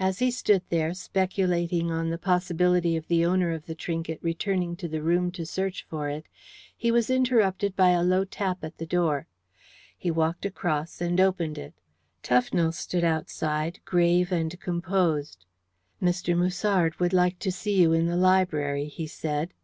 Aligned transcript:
As 0.00 0.18
he 0.18 0.32
stood 0.32 0.62
there, 0.68 0.92
speculating 0.94 1.92
on 1.92 2.10
the 2.10 2.18
possibility 2.18 2.96
of 2.96 3.06
the 3.06 3.24
owner 3.24 3.52
of 3.52 3.66
the 3.66 3.74
trinket 3.76 4.18
returning 4.20 4.74
to 4.74 4.88
the 4.88 5.00
room 5.00 5.30
to 5.30 5.46
search 5.46 5.84
for 5.88 6.08
it, 6.10 6.26
he 6.76 6.90
was 6.90 7.08
interrupted 7.08 7.76
by 7.76 7.90
a 7.90 8.02
low 8.02 8.24
tap 8.24 8.64
at 8.64 8.78
the 8.78 8.84
door. 8.84 9.28
He 9.96 10.10
walked 10.10 10.44
across 10.44 11.00
and 11.00 11.20
opened 11.20 11.56
it. 11.56 11.74
Tufnell 12.24 12.72
stood 12.72 13.04
outside, 13.04 13.78
grave 13.84 14.32
and 14.32 14.58
composed. 14.58 15.44
"Mr. 16.02 16.36
Musard 16.36 16.98
would 16.98 17.12
like 17.12 17.38
to 17.38 17.52
see 17.52 17.80
you 17.80 17.92
in 17.92 18.06
the 18.06 18.16
library," 18.16 18.86
he 18.86 19.06
said. 19.06 19.54